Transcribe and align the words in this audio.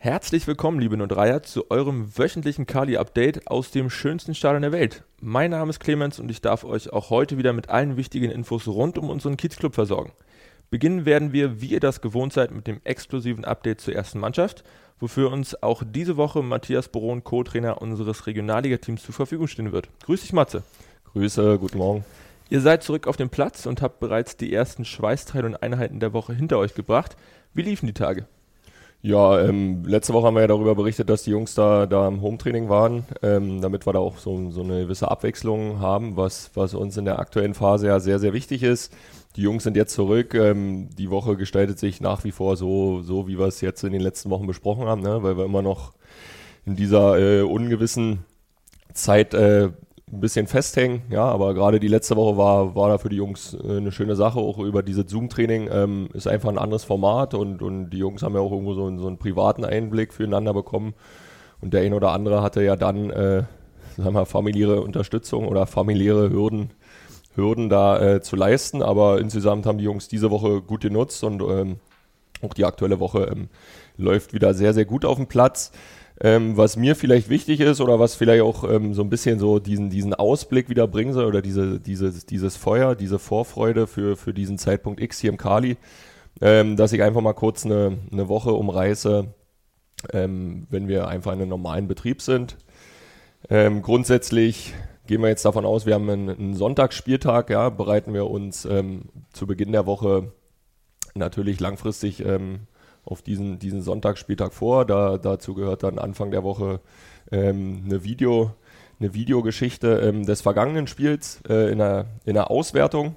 Herzlich 0.00 0.46
willkommen, 0.46 0.78
liebe 0.78 0.96
Nordreier, 0.96 1.42
zu 1.42 1.72
eurem 1.72 2.16
wöchentlichen 2.16 2.66
Kali-Update 2.66 3.48
aus 3.48 3.72
dem 3.72 3.90
schönsten 3.90 4.32
Stadion 4.32 4.62
der 4.62 4.70
Welt. 4.70 5.02
Mein 5.20 5.50
Name 5.50 5.70
ist 5.70 5.80
Clemens 5.80 6.20
und 6.20 6.30
ich 6.30 6.40
darf 6.40 6.62
euch 6.62 6.92
auch 6.92 7.10
heute 7.10 7.36
wieder 7.36 7.52
mit 7.52 7.68
allen 7.68 7.96
wichtigen 7.96 8.30
Infos 8.30 8.68
rund 8.68 8.96
um 8.96 9.10
unseren 9.10 9.36
Kiezclub 9.36 9.74
versorgen. 9.74 10.12
Beginnen 10.70 11.04
werden 11.04 11.32
wir, 11.32 11.60
wie 11.60 11.66
ihr 11.66 11.80
das 11.80 12.00
gewohnt 12.00 12.32
seid, 12.32 12.52
mit 12.52 12.68
dem 12.68 12.80
exklusiven 12.84 13.44
Update 13.44 13.80
zur 13.80 13.92
ersten 13.92 14.20
Mannschaft, 14.20 14.62
wofür 15.00 15.32
uns 15.32 15.60
auch 15.64 15.82
diese 15.84 16.16
Woche 16.16 16.44
Matthias 16.44 16.90
Boron, 16.90 17.24
Co-Trainer 17.24 17.82
unseres 17.82 18.28
Regionalliga-Teams, 18.28 19.02
zur 19.02 19.16
Verfügung 19.16 19.48
stehen 19.48 19.72
wird. 19.72 19.88
Grüß 20.04 20.20
dich, 20.20 20.32
Matze. 20.32 20.62
Grüße, 21.12 21.58
guten 21.58 21.78
Morgen. 21.78 22.04
Ihr 22.50 22.60
seid 22.60 22.84
zurück 22.84 23.08
auf 23.08 23.16
dem 23.16 23.30
Platz 23.30 23.66
und 23.66 23.82
habt 23.82 23.98
bereits 23.98 24.36
die 24.36 24.52
ersten 24.52 24.84
Schweißteile 24.84 25.46
und 25.46 25.56
Einheiten 25.56 25.98
der 25.98 26.12
Woche 26.12 26.34
hinter 26.34 26.58
euch 26.58 26.74
gebracht. 26.74 27.16
Wie 27.52 27.62
liefen 27.62 27.86
die 27.86 27.94
Tage? 27.94 28.28
Ja, 29.00 29.40
ähm, 29.40 29.84
letzte 29.84 30.12
Woche 30.12 30.26
haben 30.26 30.34
wir 30.34 30.40
ja 30.40 30.48
darüber 30.48 30.74
berichtet, 30.74 31.08
dass 31.08 31.22
die 31.22 31.30
Jungs 31.30 31.54
da, 31.54 31.86
da 31.86 32.08
im 32.08 32.20
Hometraining 32.20 32.68
waren, 32.68 33.04
ähm, 33.22 33.60
damit 33.60 33.86
wir 33.86 33.92
da 33.92 34.00
auch 34.00 34.18
so, 34.18 34.50
so 34.50 34.62
eine 34.62 34.82
gewisse 34.82 35.08
Abwechslung 35.08 35.78
haben, 35.78 36.16
was, 36.16 36.50
was 36.54 36.74
uns 36.74 36.96
in 36.96 37.04
der 37.04 37.20
aktuellen 37.20 37.54
Phase 37.54 37.86
ja 37.86 38.00
sehr, 38.00 38.18
sehr 38.18 38.32
wichtig 38.32 38.64
ist. 38.64 38.92
Die 39.36 39.42
Jungs 39.42 39.62
sind 39.62 39.76
jetzt 39.76 39.94
zurück. 39.94 40.34
Ähm, 40.34 40.88
die 40.98 41.10
Woche 41.10 41.36
gestaltet 41.36 41.78
sich 41.78 42.00
nach 42.00 42.24
wie 42.24 42.32
vor 42.32 42.56
so, 42.56 43.02
so 43.02 43.28
wie 43.28 43.38
wir 43.38 43.46
es 43.46 43.60
jetzt 43.60 43.84
in 43.84 43.92
den 43.92 44.00
letzten 44.00 44.30
Wochen 44.30 44.48
besprochen 44.48 44.86
haben, 44.86 45.02
ne? 45.02 45.22
weil 45.22 45.36
wir 45.36 45.44
immer 45.44 45.62
noch 45.62 45.92
in 46.66 46.74
dieser 46.74 47.18
äh, 47.18 47.42
ungewissen 47.42 48.24
Zeit 48.94 49.32
äh, 49.32 49.70
ein 50.12 50.20
bisschen 50.20 50.46
festhängen, 50.46 51.02
ja, 51.10 51.24
aber 51.24 51.54
gerade 51.54 51.80
die 51.80 51.88
letzte 51.88 52.16
Woche 52.16 52.36
war, 52.36 52.74
war 52.74 52.88
da 52.88 52.98
für 52.98 53.08
die 53.08 53.16
Jungs 53.16 53.54
äh, 53.54 53.76
eine 53.76 53.92
schöne 53.92 54.16
Sache, 54.16 54.38
auch 54.38 54.58
über 54.58 54.82
dieses 54.82 55.10
Zoom-Training, 55.10 55.68
ähm, 55.70 56.08
ist 56.14 56.26
einfach 56.26 56.48
ein 56.48 56.58
anderes 56.58 56.84
Format 56.84 57.34
und, 57.34 57.62
und 57.62 57.90
die 57.90 57.98
Jungs 57.98 58.22
haben 58.22 58.34
ja 58.34 58.40
auch 58.40 58.52
irgendwo 58.52 58.74
so, 58.74 58.86
einen, 58.86 58.98
so 58.98 59.06
einen 59.06 59.18
privaten 59.18 59.64
Einblick 59.64 60.12
füreinander 60.12 60.54
bekommen. 60.54 60.94
Und 61.60 61.74
der 61.74 61.82
ein 61.82 61.92
oder 61.92 62.12
andere 62.12 62.42
hatte 62.42 62.62
ja 62.62 62.76
dann, 62.76 63.10
äh, 63.10 63.42
sagen 63.96 64.14
wir, 64.14 64.26
familiäre 64.26 64.80
Unterstützung 64.80 65.48
oder 65.48 65.66
familiäre 65.66 66.30
Hürden, 66.30 66.70
Hürden 67.34 67.68
da 67.68 68.00
äh, 68.00 68.20
zu 68.22 68.36
leisten, 68.36 68.82
aber 68.82 69.20
insgesamt 69.20 69.66
haben 69.66 69.78
die 69.78 69.84
Jungs 69.84 70.08
diese 70.08 70.30
Woche 70.30 70.62
gut 70.62 70.82
genutzt 70.82 71.22
und 71.24 71.42
ähm, 71.42 71.76
auch 72.42 72.54
die 72.54 72.64
aktuelle 72.64 73.00
Woche 73.00 73.24
ähm, 73.32 73.48
läuft 73.96 74.32
wieder 74.32 74.54
sehr, 74.54 74.72
sehr 74.74 74.84
gut 74.84 75.04
auf 75.04 75.16
dem 75.16 75.26
Platz. 75.26 75.72
Ähm, 76.20 76.56
was 76.56 76.76
mir 76.76 76.96
vielleicht 76.96 77.28
wichtig 77.28 77.60
ist 77.60 77.80
oder 77.80 78.00
was 78.00 78.16
vielleicht 78.16 78.42
auch 78.42 78.68
ähm, 78.68 78.92
so 78.92 79.02
ein 79.02 79.10
bisschen 79.10 79.38
so 79.38 79.60
diesen, 79.60 79.88
diesen 79.88 80.14
Ausblick 80.14 80.68
wieder 80.68 80.88
bringen 80.88 81.12
soll 81.12 81.26
oder 81.26 81.42
diese, 81.42 81.78
dieses, 81.78 82.26
dieses 82.26 82.56
Feuer, 82.56 82.96
diese 82.96 83.20
Vorfreude 83.20 83.86
für, 83.86 84.16
für 84.16 84.34
diesen 84.34 84.58
Zeitpunkt 84.58 85.00
X 85.00 85.20
hier 85.20 85.30
im 85.30 85.36
Kali, 85.36 85.76
ähm, 86.40 86.76
dass 86.76 86.92
ich 86.92 87.02
einfach 87.02 87.20
mal 87.20 87.34
kurz 87.34 87.64
eine, 87.64 87.98
eine 88.10 88.28
Woche 88.28 88.52
umreiße, 88.52 89.28
ähm, 90.12 90.66
wenn 90.70 90.88
wir 90.88 91.06
einfach 91.06 91.32
in 91.32 91.40
einem 91.40 91.50
normalen 91.50 91.86
Betrieb 91.86 92.20
sind. 92.20 92.56
Ähm, 93.48 93.82
grundsätzlich 93.82 94.74
gehen 95.06 95.22
wir 95.22 95.28
jetzt 95.28 95.44
davon 95.44 95.64
aus, 95.64 95.86
wir 95.86 95.94
haben 95.94 96.10
einen, 96.10 96.30
einen 96.30 96.54
Sonntagsspieltag, 96.54 97.48
ja, 97.50 97.70
bereiten 97.70 98.12
wir 98.12 98.28
uns 98.28 98.64
ähm, 98.64 99.02
zu 99.32 99.46
Beginn 99.46 99.70
der 99.70 99.86
Woche 99.86 100.32
natürlich 101.14 101.60
langfristig 101.60 102.24
ähm, 102.24 102.66
auf 103.08 103.22
diesen, 103.22 103.58
diesen 103.58 103.80
Sonntagsspieltag 103.80 104.52
vor. 104.52 104.84
Da, 104.84 105.16
dazu 105.16 105.54
gehört 105.54 105.82
dann 105.82 105.98
Anfang 105.98 106.30
der 106.30 106.44
Woche 106.44 106.80
ähm, 107.32 107.82
eine, 107.86 108.04
Video, 108.04 108.52
eine 109.00 109.14
Videogeschichte 109.14 110.00
ähm, 110.00 110.26
des 110.26 110.42
vergangenen 110.42 110.86
Spiels 110.86 111.40
äh, 111.48 111.72
in, 111.72 111.80
einer, 111.80 112.04
in 112.24 112.36
einer 112.36 112.50
Auswertung. 112.50 113.16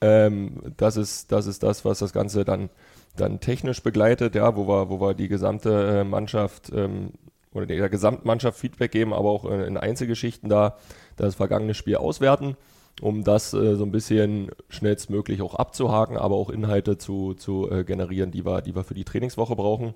Ähm, 0.00 0.72
das, 0.76 0.96
ist, 0.96 1.32
das 1.32 1.46
ist 1.46 1.62
das, 1.62 1.84
was 1.84 1.98
das 1.98 2.12
Ganze 2.12 2.44
dann, 2.44 2.70
dann 3.16 3.40
technisch 3.40 3.82
begleitet, 3.82 4.34
ja, 4.36 4.56
wo 4.56 4.68
wir, 4.68 4.88
wo 4.88 5.00
wir 5.00 5.14
die 5.14 5.28
gesamte 5.28 6.00
äh, 6.00 6.04
Mannschaft 6.04 6.70
ähm, 6.72 7.10
oder 7.52 7.66
der 7.66 7.88
Gesamtmannschaft 7.88 8.58
Feedback 8.58 8.92
geben, 8.92 9.12
aber 9.12 9.30
auch 9.30 9.50
äh, 9.50 9.66
in 9.66 9.76
Einzelgeschichten 9.76 10.48
da 10.48 10.76
das 11.16 11.34
vergangene 11.34 11.74
Spiel 11.74 11.96
auswerten 11.96 12.56
um 13.00 13.24
das 13.24 13.52
äh, 13.52 13.76
so 13.76 13.84
ein 13.84 13.92
bisschen 13.92 14.50
schnellstmöglich 14.68 15.42
auch 15.42 15.54
abzuhaken, 15.54 16.16
aber 16.16 16.36
auch 16.36 16.50
Inhalte 16.50 16.98
zu, 16.98 17.34
zu 17.34 17.70
äh, 17.70 17.84
generieren, 17.84 18.30
die 18.30 18.44
wir, 18.44 18.62
die 18.62 18.74
wir 18.74 18.84
für 18.84 18.94
die 18.94 19.04
Trainingswoche 19.04 19.56
brauchen. 19.56 19.94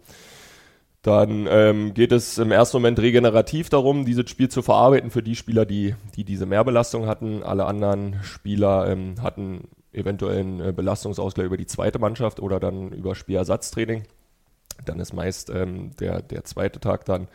Dann 1.02 1.48
ähm, 1.50 1.94
geht 1.94 2.12
es 2.12 2.36
im 2.36 2.52
ersten 2.52 2.76
Moment 2.76 2.98
regenerativ 2.98 3.70
darum, 3.70 4.04
dieses 4.04 4.28
Spiel 4.28 4.50
zu 4.50 4.60
verarbeiten 4.60 5.10
für 5.10 5.22
die 5.22 5.34
Spieler, 5.34 5.64
die, 5.64 5.94
die 6.14 6.24
diese 6.24 6.44
Mehrbelastung 6.44 7.06
hatten. 7.06 7.42
Alle 7.42 7.64
anderen 7.64 8.19
Spieler 8.22 8.86
ähm, 8.86 9.14
hatten 9.22 9.69
eventuell 9.92 10.41
einen 10.41 10.60
äh, 10.60 10.72
Belastungsausgleich 10.72 11.47
über 11.47 11.56
die 11.56 11.66
zweite 11.66 11.98
Mannschaft 11.98 12.38
oder 12.38 12.60
dann 12.60 12.92
über 12.92 13.14
Spielersatztraining. 13.14 14.04
Dann 14.84 15.00
ist 15.00 15.12
meist 15.12 15.50
ähm, 15.50 15.91
der, 15.98 16.22
der 16.22 16.44
zweite 16.44 16.80
Tag 16.80 17.04
dann 17.04 17.28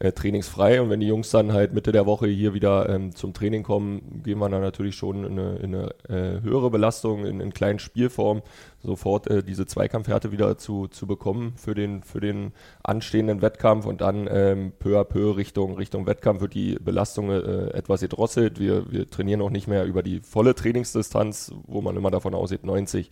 äh, 0.00 0.12
trainingsfrei. 0.12 0.80
Und 0.80 0.90
wenn 0.90 1.00
die 1.00 1.06
Jungs 1.06 1.30
dann 1.30 1.52
halt 1.52 1.72
Mitte 1.72 1.92
der 1.92 2.06
Woche 2.06 2.26
hier 2.26 2.54
wieder 2.54 2.88
ähm, 2.88 3.14
zum 3.14 3.32
Training 3.32 3.62
kommen, 3.62 4.22
gehen 4.24 4.38
wir 4.38 4.48
dann 4.48 4.62
natürlich 4.62 4.96
schon 4.96 5.24
in 5.24 5.38
eine, 5.38 5.56
in 5.56 5.74
eine 5.74 5.94
äh, 6.08 6.42
höhere 6.42 6.70
Belastung, 6.70 7.24
in, 7.24 7.40
in 7.40 7.52
kleinen 7.52 7.78
Spielform, 7.78 8.42
sofort 8.82 9.28
äh, 9.28 9.42
diese 9.42 9.66
Zweikampfhärte 9.66 10.32
wieder 10.32 10.58
zu, 10.58 10.88
zu 10.88 11.06
bekommen 11.06 11.54
für 11.56 11.74
den, 11.74 12.02
für 12.02 12.20
den 12.20 12.52
anstehenden 12.82 13.42
Wettkampf 13.42 13.86
und 13.86 14.00
dann 14.00 14.28
ähm, 14.30 14.72
peu 14.78 14.98
à 14.98 15.04
peu 15.04 15.36
Richtung, 15.36 15.76
Richtung 15.76 16.06
Wettkampf 16.06 16.40
wird 16.40 16.54
die 16.54 16.76
Belastung 16.80 17.30
äh, 17.30 17.68
etwas 17.70 18.00
gedrosselt. 18.00 18.58
Wir, 18.58 18.90
wir 18.90 19.08
trainieren 19.08 19.42
auch 19.42 19.50
nicht 19.50 19.68
mehr 19.68 19.84
über 19.84 20.02
die 20.02 20.20
volle 20.20 20.54
Trainingsdistanz, 20.54 21.52
wo 21.66 21.80
man 21.80 21.96
immer 21.96 22.10
davon 22.10 22.34
ausgeht, 22.34 22.64
90 22.64 23.10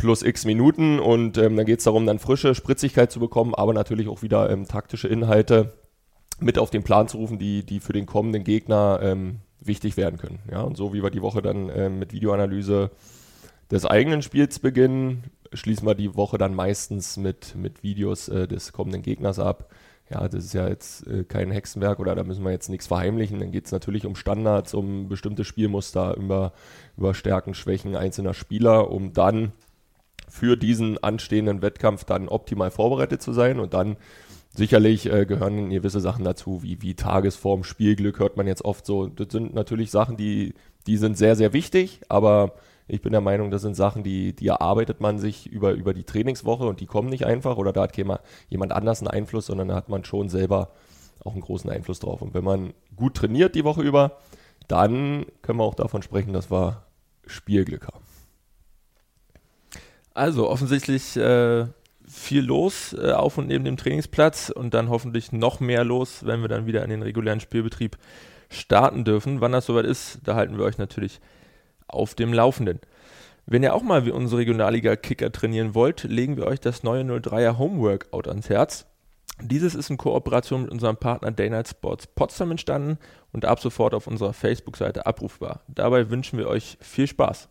plus 0.00 0.22
x 0.22 0.46
Minuten 0.46 0.98
und 0.98 1.36
ähm, 1.36 1.56
dann 1.56 1.66
geht 1.66 1.80
es 1.80 1.84
darum, 1.84 2.06
dann 2.06 2.18
frische 2.18 2.54
Spritzigkeit 2.54 3.12
zu 3.12 3.20
bekommen, 3.20 3.54
aber 3.54 3.74
natürlich 3.74 4.08
auch 4.08 4.22
wieder 4.22 4.48
ähm, 4.48 4.66
taktische 4.66 5.08
Inhalte 5.08 5.74
mit 6.40 6.58
auf 6.58 6.70
den 6.70 6.82
Plan 6.82 7.06
zu 7.06 7.18
rufen, 7.18 7.38
die, 7.38 7.64
die 7.66 7.80
für 7.80 7.92
den 7.92 8.06
kommenden 8.06 8.42
Gegner 8.42 9.00
ähm, 9.02 9.40
wichtig 9.60 9.98
werden 9.98 10.18
können. 10.18 10.38
Ja, 10.50 10.62
und 10.62 10.78
so 10.78 10.94
wie 10.94 11.02
wir 11.02 11.10
die 11.10 11.20
Woche 11.20 11.42
dann 11.42 11.70
ähm, 11.74 11.98
mit 11.98 12.14
Videoanalyse 12.14 12.90
des 13.70 13.84
eigenen 13.84 14.22
Spiels 14.22 14.58
beginnen, 14.58 15.24
schließen 15.52 15.86
wir 15.86 15.94
die 15.94 16.16
Woche 16.16 16.38
dann 16.38 16.54
meistens 16.54 17.18
mit, 17.18 17.54
mit 17.54 17.82
Videos 17.82 18.28
äh, 18.28 18.48
des 18.48 18.72
kommenden 18.72 19.02
Gegners 19.02 19.38
ab. 19.38 19.68
Ja, 20.08 20.26
das 20.28 20.46
ist 20.46 20.54
ja 20.54 20.66
jetzt 20.66 21.06
äh, 21.08 21.24
kein 21.24 21.50
Hexenwerk 21.50 22.00
oder 22.00 22.14
da 22.14 22.24
müssen 22.24 22.42
wir 22.42 22.52
jetzt 22.52 22.70
nichts 22.70 22.86
verheimlichen. 22.86 23.38
Dann 23.38 23.52
geht 23.52 23.66
es 23.66 23.72
natürlich 23.72 24.06
um 24.06 24.16
Standards, 24.16 24.72
um 24.72 25.08
bestimmte 25.08 25.44
Spielmuster, 25.44 26.16
über, 26.16 26.54
über 26.96 27.12
Stärken, 27.12 27.52
Schwächen 27.52 27.96
einzelner 27.96 28.32
Spieler, 28.32 28.90
um 28.90 29.12
dann 29.12 29.52
für 30.30 30.56
diesen 30.56 31.02
anstehenden 31.02 31.60
Wettkampf 31.60 32.04
dann 32.04 32.28
optimal 32.28 32.70
vorbereitet 32.70 33.20
zu 33.20 33.32
sein 33.32 33.60
und 33.60 33.74
dann 33.74 33.96
Sicherlich 34.52 35.06
äh, 35.06 35.26
gehören 35.26 35.70
gewisse 35.70 36.00
Sachen 36.00 36.24
dazu, 36.24 36.64
wie, 36.64 36.82
wie 36.82 36.94
Tagesform, 36.94 37.62
Spielglück, 37.62 38.18
hört 38.18 38.36
man 38.36 38.48
jetzt 38.48 38.64
oft 38.64 38.84
so. 38.84 39.06
Das 39.06 39.28
sind 39.30 39.54
natürlich 39.54 39.92
Sachen, 39.92 40.16
die, 40.16 40.54
die 40.88 40.96
sind 40.96 41.16
sehr, 41.16 41.36
sehr 41.36 41.52
wichtig, 41.52 42.00
aber 42.08 42.54
ich 42.88 43.00
bin 43.00 43.12
der 43.12 43.20
Meinung, 43.20 43.52
das 43.52 43.62
sind 43.62 43.76
Sachen, 43.76 44.02
die, 44.02 44.34
die 44.34 44.48
erarbeitet 44.48 45.00
man 45.00 45.20
sich 45.20 45.46
über, 45.46 45.72
über 45.74 45.94
die 45.94 46.02
Trainingswoche 46.02 46.64
und 46.64 46.80
die 46.80 46.86
kommen 46.86 47.10
nicht 47.10 47.24
einfach 47.24 47.58
oder 47.58 47.72
da 47.72 47.82
hat 47.82 47.96
jemand 47.96 48.72
anders 48.72 48.98
einen 48.98 49.08
Einfluss, 49.08 49.46
sondern 49.46 49.68
da 49.68 49.76
hat 49.76 49.88
man 49.88 50.02
schon 50.02 50.28
selber 50.28 50.70
auch 51.24 51.32
einen 51.32 51.42
großen 51.42 51.70
Einfluss 51.70 52.00
drauf. 52.00 52.20
Und 52.20 52.34
wenn 52.34 52.42
man 52.42 52.72
gut 52.96 53.14
trainiert 53.14 53.54
die 53.54 53.64
Woche 53.64 53.82
über, 53.82 54.18
dann 54.66 55.26
können 55.42 55.60
wir 55.60 55.64
auch 55.64 55.76
davon 55.76 56.02
sprechen, 56.02 56.32
dass 56.32 56.50
wir 56.50 56.82
Spielglück 57.24 57.86
haben. 57.86 58.09
Also 60.14 60.48
offensichtlich 60.48 61.16
äh, 61.16 61.66
viel 62.06 62.44
los 62.44 62.92
äh, 62.92 63.12
auf 63.12 63.38
und 63.38 63.46
neben 63.46 63.64
dem 63.64 63.76
Trainingsplatz 63.76 64.50
und 64.50 64.74
dann 64.74 64.88
hoffentlich 64.88 65.32
noch 65.32 65.60
mehr 65.60 65.84
los, 65.84 66.26
wenn 66.26 66.40
wir 66.42 66.48
dann 66.48 66.66
wieder 66.66 66.82
in 66.82 66.90
den 66.90 67.02
regulären 67.02 67.40
Spielbetrieb 67.40 67.96
starten 68.48 69.04
dürfen. 69.04 69.40
Wann 69.40 69.52
das 69.52 69.66
soweit 69.66 69.86
ist, 69.86 70.18
da 70.24 70.34
halten 70.34 70.58
wir 70.58 70.64
euch 70.64 70.78
natürlich 70.78 71.20
auf 71.86 72.14
dem 72.14 72.32
Laufenden. 72.32 72.80
Wenn 73.46 73.62
ihr 73.62 73.74
auch 73.74 73.82
mal 73.82 74.04
wie 74.04 74.10
unsere 74.10 74.40
Regionalliga-Kicker 74.40 75.32
trainieren 75.32 75.74
wollt, 75.74 76.04
legen 76.04 76.36
wir 76.36 76.46
euch 76.46 76.60
das 76.60 76.82
neue 76.82 77.02
03er 77.02 77.58
Homeworkout 77.58 78.28
ans 78.28 78.48
Herz. 78.48 78.86
Dieses 79.42 79.74
ist 79.74 79.90
in 79.90 79.96
Kooperation 79.96 80.62
mit 80.62 80.70
unserem 80.70 80.96
Partner 80.96 81.30
Daynight 81.30 81.68
Sports 81.68 82.06
Potsdam 82.06 82.50
entstanden 82.50 82.98
und 83.32 83.44
ab 83.44 83.60
sofort 83.60 83.94
auf 83.94 84.06
unserer 84.06 84.34
Facebook-Seite 84.34 85.06
abrufbar. 85.06 85.62
Dabei 85.68 86.10
wünschen 86.10 86.38
wir 86.38 86.48
euch 86.48 86.76
viel 86.80 87.06
Spaß. 87.06 87.48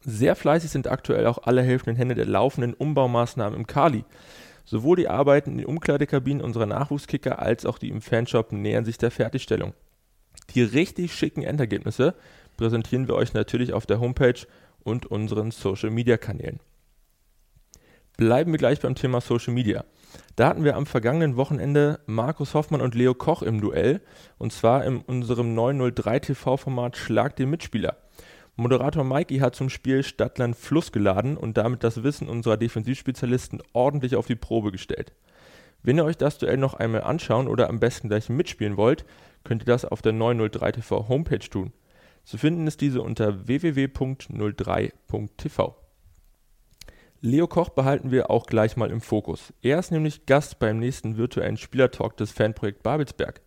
Sehr 0.00 0.36
fleißig 0.36 0.70
sind 0.70 0.86
aktuell 0.86 1.26
auch 1.26 1.38
alle 1.42 1.62
helfenden 1.62 1.96
Hände 1.96 2.14
der 2.14 2.26
laufenden 2.26 2.74
Umbaumaßnahmen 2.74 3.58
im 3.58 3.66
Kali. 3.66 4.04
Sowohl 4.64 4.96
die 4.96 5.08
Arbeiten 5.08 5.52
in 5.52 5.58
den 5.58 5.66
Umkleidekabinen 5.66 6.42
unserer 6.42 6.66
Nachwuchskicker 6.66 7.40
als 7.40 7.66
auch 7.66 7.78
die 7.78 7.88
im 7.88 8.02
Fanshop 8.02 8.52
nähern 8.52 8.84
sich 8.84 8.98
der 8.98 9.10
Fertigstellung. 9.10 9.74
Die 10.54 10.62
richtig 10.62 11.14
schicken 11.14 11.42
Endergebnisse 11.42 12.14
präsentieren 12.56 13.08
wir 13.08 13.14
euch 13.14 13.34
natürlich 13.34 13.72
auf 13.72 13.86
der 13.86 14.00
Homepage 14.00 14.46
und 14.82 15.06
unseren 15.06 15.50
Social 15.50 15.90
Media 15.90 16.16
Kanälen. 16.16 16.60
Bleiben 18.16 18.50
wir 18.50 18.58
gleich 18.58 18.80
beim 18.80 18.94
Thema 18.94 19.20
Social 19.20 19.54
Media. 19.54 19.84
Da 20.34 20.48
hatten 20.48 20.64
wir 20.64 20.76
am 20.76 20.86
vergangenen 20.86 21.36
Wochenende 21.36 22.00
Markus 22.06 22.54
Hoffmann 22.54 22.80
und 22.80 22.94
Leo 22.94 23.14
Koch 23.14 23.42
im 23.42 23.60
Duell 23.60 24.00
und 24.38 24.52
zwar 24.52 24.84
in 24.84 24.98
unserem 24.98 25.54
903 25.54 26.18
TV-Format 26.20 26.96
Schlag 26.96 27.36
den 27.36 27.50
Mitspieler. 27.50 27.96
Moderator 28.60 29.04
Mikey 29.04 29.38
hat 29.38 29.54
zum 29.54 29.70
Spiel 29.70 30.02
Stadtland 30.02 30.56
Fluss 30.56 30.90
geladen 30.90 31.36
und 31.36 31.56
damit 31.56 31.84
das 31.84 32.02
Wissen 32.02 32.28
unserer 32.28 32.56
Defensivspezialisten 32.56 33.62
ordentlich 33.72 34.16
auf 34.16 34.26
die 34.26 34.34
Probe 34.34 34.72
gestellt. 34.72 35.12
Wenn 35.84 35.96
ihr 35.96 36.04
euch 36.04 36.16
das 36.16 36.38
Duell 36.38 36.56
noch 36.56 36.74
einmal 36.74 37.04
anschauen 37.04 37.46
oder 37.46 37.68
am 37.68 37.78
besten 37.78 38.08
gleich 38.08 38.28
mitspielen 38.28 38.76
wollt, 38.76 39.04
könnt 39.44 39.62
ihr 39.62 39.66
das 39.66 39.84
auf 39.84 40.02
der 40.02 40.12
903 40.12 40.72
TV 40.72 41.08
Homepage 41.08 41.38
tun. 41.38 41.72
Zu 42.24 42.36
finden 42.36 42.66
ist 42.66 42.80
diese 42.80 43.00
unter 43.00 43.46
www.03.tv. 43.46 45.76
Leo 47.20 47.46
Koch 47.46 47.68
behalten 47.68 48.10
wir 48.10 48.28
auch 48.28 48.46
gleich 48.46 48.76
mal 48.76 48.90
im 48.90 49.00
Fokus. 49.00 49.52
Er 49.62 49.78
ist 49.78 49.92
nämlich 49.92 50.26
Gast 50.26 50.58
beim 50.58 50.80
nächsten 50.80 51.16
virtuellen 51.16 51.58
Spielertalk 51.58 52.16
des 52.16 52.32
Fanprojekt 52.32 52.82
Babelsberg. 52.82 53.40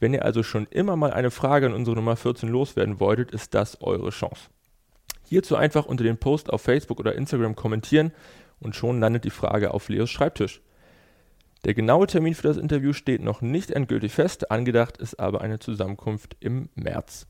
Wenn 0.00 0.14
ihr 0.14 0.24
also 0.24 0.42
schon 0.42 0.66
immer 0.66 0.96
mal 0.96 1.12
eine 1.12 1.30
Frage 1.30 1.66
an 1.66 1.74
unsere 1.74 1.96
Nummer 1.96 2.16
14 2.16 2.48
loswerden 2.48 3.00
wolltet, 3.00 3.30
ist 3.30 3.54
das 3.54 3.80
eure 3.80 4.10
Chance. 4.10 4.50
Hierzu 5.24 5.56
einfach 5.56 5.86
unter 5.86 6.04
den 6.04 6.18
Post 6.18 6.52
auf 6.52 6.62
Facebook 6.62 7.00
oder 7.00 7.14
Instagram 7.14 7.56
kommentieren 7.56 8.12
und 8.60 8.76
schon 8.76 9.00
landet 9.00 9.24
die 9.24 9.30
Frage 9.30 9.72
auf 9.72 9.88
Leos 9.88 10.10
Schreibtisch. 10.10 10.60
Der 11.64 11.72
genaue 11.72 12.06
Termin 12.06 12.34
für 12.34 12.48
das 12.48 12.58
Interview 12.58 12.92
steht 12.92 13.22
noch 13.22 13.40
nicht 13.40 13.70
endgültig 13.70 14.12
fest, 14.12 14.50
angedacht 14.50 14.98
ist 14.98 15.18
aber 15.18 15.40
eine 15.40 15.58
Zusammenkunft 15.58 16.36
im 16.40 16.68
März. 16.74 17.26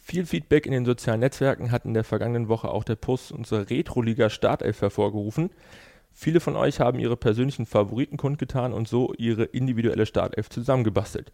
Viel 0.00 0.26
Feedback 0.26 0.66
in 0.66 0.72
den 0.72 0.84
sozialen 0.84 1.20
Netzwerken 1.20 1.70
hat 1.70 1.84
in 1.84 1.94
der 1.94 2.02
vergangenen 2.02 2.48
Woche 2.48 2.70
auch 2.70 2.82
der 2.82 2.96
Post 2.96 3.30
unserer 3.30 3.68
Retro-Liga 3.70 4.30
Startelf 4.30 4.80
hervorgerufen. 4.80 5.50
Viele 6.12 6.40
von 6.40 6.56
euch 6.56 6.80
haben 6.80 6.98
ihre 6.98 7.16
persönlichen 7.16 7.66
Favoriten 7.66 8.16
kundgetan 8.16 8.72
und 8.72 8.88
so 8.88 9.14
ihre 9.18 9.44
individuelle 9.44 10.06
Startelf 10.06 10.48
zusammengebastelt. 10.48 11.32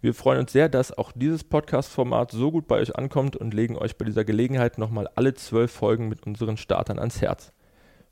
Wir 0.00 0.14
freuen 0.14 0.40
uns 0.40 0.52
sehr, 0.52 0.68
dass 0.68 0.96
auch 0.96 1.10
dieses 1.12 1.42
Podcast-Format 1.42 2.30
so 2.30 2.52
gut 2.52 2.68
bei 2.68 2.76
euch 2.76 2.94
ankommt 2.94 3.36
und 3.36 3.52
legen 3.52 3.76
euch 3.76 3.96
bei 3.96 4.04
dieser 4.04 4.24
Gelegenheit 4.24 4.78
nochmal 4.78 5.08
alle 5.16 5.34
zwölf 5.34 5.72
Folgen 5.72 6.08
mit 6.08 6.24
unseren 6.24 6.56
Startern 6.56 6.98
ans 6.98 7.20
Herz. 7.20 7.52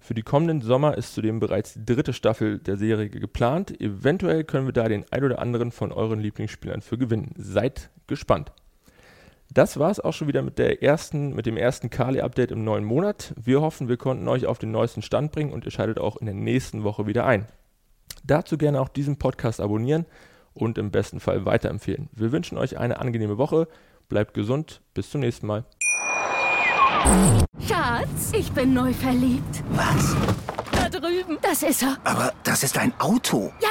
Für 0.01 0.15
die 0.15 0.23
kommenden 0.23 0.61
Sommer 0.61 0.97
ist 0.97 1.15
zudem 1.15 1.41
bereits 1.41 1.75
die 1.75 1.85
dritte 1.85 2.13
Staffel 2.13 2.59
der 2.59 2.77
Serie 2.77 3.09
geplant. 3.09 3.81
Eventuell 3.81 4.45
können 4.45 4.67
wir 4.67 4.73
da 4.73 4.89
den 4.89 5.05
ein 5.11 5.25
oder 5.25 5.39
anderen 5.39 5.73
von 5.73 5.93
euren 5.93 6.21
Lieblingsspielern 6.21 6.83
für 6.83 6.99
gewinnen. 6.99 7.33
Seid 7.37 7.91
gespannt. 8.07 8.53
Das 9.57 9.79
war 9.79 9.91
es 9.91 10.01
auch 10.01 10.13
schon 10.13 10.29
wieder 10.29 10.43
mit, 10.43 10.59
der 10.59 10.83
ersten, 10.83 11.35
mit 11.35 11.47
dem 11.47 11.57
ersten 11.57 11.89
Kali-Update 11.89 12.51
im 12.51 12.63
neuen 12.63 12.85
Monat. 12.85 13.33
Wir 13.43 13.63
hoffen, 13.63 13.89
wir 13.89 13.97
konnten 13.97 14.29
euch 14.29 14.45
auf 14.45 14.59
den 14.59 14.71
neuesten 14.71 15.01
Stand 15.01 15.33
bringen 15.33 15.51
und 15.51 15.65
ihr 15.65 15.71
schaltet 15.71 15.99
auch 15.99 16.19
in 16.19 16.27
der 16.27 16.35
nächsten 16.35 16.85
Woche 16.85 17.07
wieder 17.07 17.25
ein. 17.25 17.47
Dazu 18.23 18.59
gerne 18.59 18.83
auch 18.83 18.91
diesen 18.91 19.17
Podcast 19.17 19.63
abonnieren 19.63 20.05
und 20.53 20.77
im 20.77 20.91
besten 20.91 21.21
Fall 21.21 21.47
weiterempfehlen. 21.47 22.11
Wir 22.13 22.33
wünschen 22.33 22.59
euch 22.59 22.77
eine 22.77 23.01
angenehme 23.01 23.39
Woche, 23.39 23.67
bleibt 24.11 24.35
gesund, 24.35 24.83
bis 24.93 25.09
zum 25.09 25.23
nächsten 25.23 25.47
Mal. 25.47 25.65
Schatz, 27.67 28.33
ich 28.35 28.53
bin 28.53 28.75
neu 28.75 28.93
verliebt. 28.93 29.65
Was? 29.71 30.15
Da 30.71 30.91
drüben. 30.91 31.39
Das 31.41 31.63
ist 31.63 31.83
er. 31.83 31.97
Aber 32.05 32.35
das 32.45 32.63
ist 32.63 32.77
ein 32.77 32.93
Auto. 32.99 33.51
Ja, 33.63 33.71